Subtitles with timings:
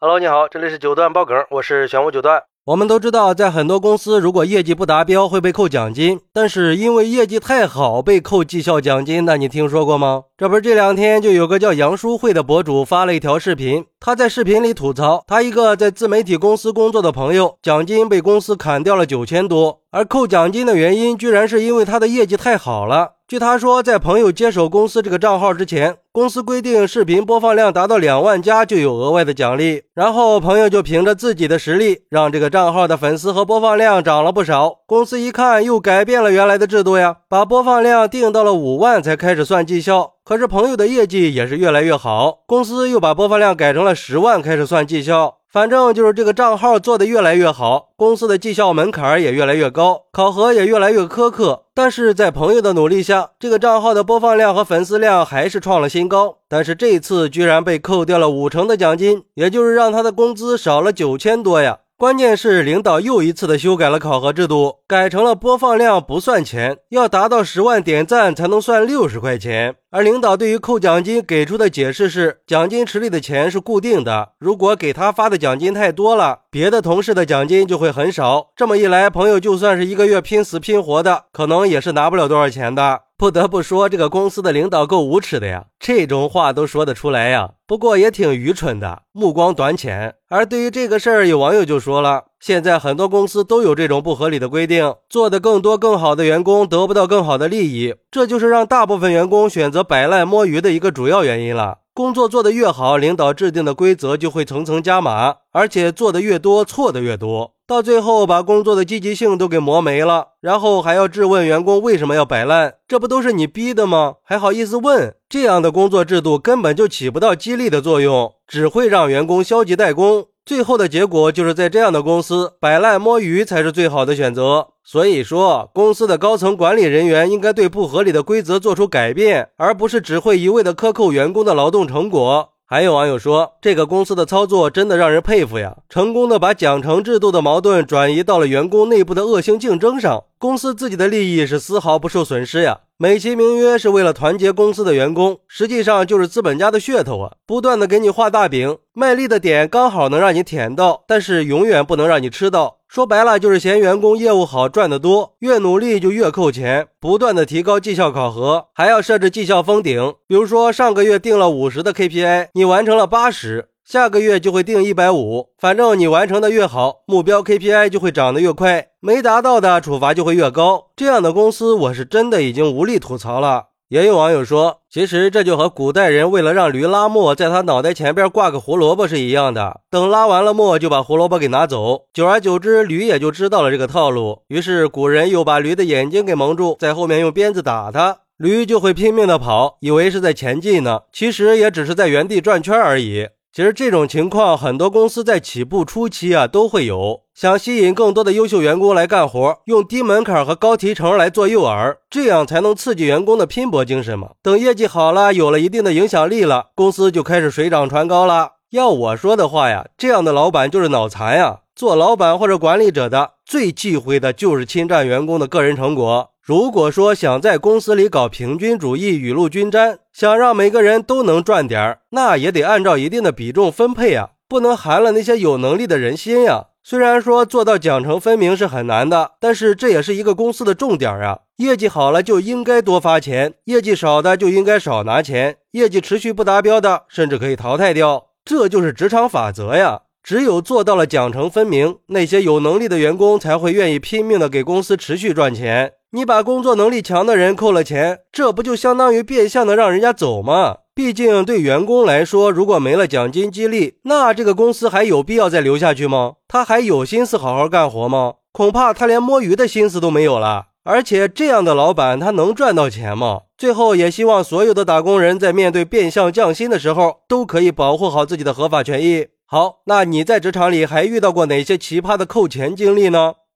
[0.00, 2.44] Hello，你好，这里是九段爆梗，我是玄武九段。
[2.66, 10.22] 我们都知道，在很多公司，如果业绩不达标会被扣奖金，但是因为业绩太好被扣绩效奖金，那你听说过吗？
[10.36, 23.12] 这不是这两天就有个叫杨淑慧的博主发了一条视频，他在视频里吐槽，他一个在自媒体公司工作的朋友，奖金被公司砍掉了九千多，而扣奖金的原因居然是因为他的业绩太好了。
[23.26, 29.82] 据他说，在朋友接手公司这个账号之前，公司规定视频播放量达到两万加就有额外的奖励。
[29.94, 34.80] 然后朋友就凭着自己的实力，让这个账号的粉丝和播放量涨了不少。
[34.86, 40.12] 公司一看，又改变了原来的制度呀，把播放量定到了五万才开始算绩效。
[40.22, 45.37] 可是朋友的业绩也是越来越好，公司又把播放量改成了十万开始算绩效。
[45.50, 51.64] 反正就是这个账号做的越来越好，公司的绩效门槛也越来越高，考核也越来越苛刻。
[51.72, 56.36] 但是在朋友的努力下，这个账号的播放量和粉丝量还是创了新高。
[56.48, 61.78] 但是这次居然被扣掉了五成的奖金，也就是让他的工资少了九千多呀。
[61.98, 69.74] 关键是领导又一次的修改了考核制度，改成了播放量不算钱，要达到十万点赞才能算六十块钱。
[69.90, 78.50] 而领导对于扣奖金给出的解释是，奖金池里的钱是固定的，如果给他发的奖金太多了，别的同事的奖金就会很少。
[78.54, 83.00] 这么一来，朋友就算是一个月拼死拼活的，可能也是拿不了多少钱的。
[83.18, 87.50] 不得不说，这个公司的领导够无耻的呀，这种话都说得出来呀。
[87.66, 90.14] 不过也挺愚蠢的，目光短浅。
[90.28, 101.78] 而对于这个事儿，有网友就说了：现在很多公司都有这种不合理的规定，做的更多更好的员工得不到更好的利益，这就是让大部分员工选择摆烂摸鱼的一个主要原因了。
[101.98, 107.54] 工作做得越好，领导制定的规则就会层层加码，而且做得越多，错的越多。
[107.66, 114.14] 到最后把工作的积极性都给磨没了，然后还要质问员工为什么要摆烂，这不都是你逼的吗？
[114.22, 115.16] 还好意思问？
[115.28, 120.26] 这样的工作制度根本就起不到激励的作用，只会让员工消极怠工。
[120.48, 124.68] 最后的结果就是在这样的公司摆烂摸鱼才是最好的选择。
[124.82, 132.48] 所以说，公司的高层管理人员应该对不合理的规则做出改变，而不是只会一味的克扣员工的劳动成果。
[132.64, 142.78] 还有网友说，这个公司的操作真的让人佩服呀，成功的把奖惩制度的矛盾转移到了员工内部的恶性竞争上，公司自己的利益是丝毫不受损失呀。
[143.00, 152.78] 美其名曰是为了团结公司的员工，实际上就是资本家的噱头啊，不断的给你画大饼，卖力的点刚好能让你舔到，但是永远不能让你吃到。
[152.88, 160.14] 说白了就是嫌员工业务好赚得多，越努力就越扣钱，不断的提高绩效考核，还要设置绩效封顶。
[160.26, 165.48] 比如说上个月定了五十的 KPI，你完成了八十，下个月就会定一百五。
[165.58, 170.88] 反正你完成的越好，目标 KPI 就会涨得越快，没达到的处罚就会越高。
[170.94, 173.68] 这样的公司，我是真的已经无力吐槽了。
[173.88, 179.80] 也有网友说，其实这就和古代人为了让驴拉磨，在他脑袋前边挂个胡萝卜是一样的。
[179.90, 182.02] 等拉完了磨，就把胡萝卜给拿走。
[182.12, 184.42] 久而久之，驴也就知道了这个套路。
[184.48, 193.28] 于是古人又把驴的眼睛给蒙住，在后面用鞭子打它，驴就会拼命的跑，以为是在前进呢，其实也只是在原地转圈而已。
[193.50, 204.30] 其实这种情况，很多公司在起步初期啊都会有，想吸引更多的优秀员工来干活，用低门槛和高提成来做诱饵，这样才能刺激员工的拼搏精神嘛。
[204.42, 208.52] 等业绩好了，有了一定的影响力了，公司就开始水涨船高了。
[208.70, 211.60] 要我说的话呀，这样的老板就是脑残呀！
[211.74, 216.30] 做老板或者管理者的，最忌讳的就是侵占员工的个人成果。
[216.48, 226.68] 如果说想在公司里搞平均主义、雨露均沾，想让每个人都能赚点儿，那也得按照一定的比重分配啊，不能寒了那些有能力的人心呀。
[226.82, 231.40] 虽然说做到奖惩分明是很难的，但是这也是一个公司的重点啊。
[231.58, 240.00] 业绩好了就应该多发钱，业绩少的就应该少拿钱，业绩持续不达标的甚至可以淘汰掉，这就是职场法则呀。
[240.22, 245.92] 只有做到了奖惩分明，那些有能力的员工才会愿意拼命的给公司持续赚钱。
[246.10, 250.78] 你把工作能力强的人扣了钱，这不就相当于变相的让人家走吗？
[250.94, 256.36] 毕竟对员工来说，如果没了奖金激励，那这个公司还有必要再留下去吗？
[256.48, 258.36] 他还有心思好好干活吗？
[258.52, 260.68] 恐怕他连摸鱼的心思都没有了。
[260.84, 263.42] 而且这样的老板，他能赚到钱吗？
[263.58, 269.26] 最后也希望所有的打工人在面对变相降薪的时候，都可以保护好自己的合法权益。
[269.44, 273.34] 好，那你在职场里还遇到过哪些奇葩的扣钱经历呢？